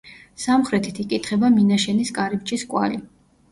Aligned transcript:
სამხრეთით 0.45 1.01
იკითხება 1.03 1.53
მინაშენის 1.59 2.15
კარიბჭის 2.19 2.67
კვალი. 2.75 3.01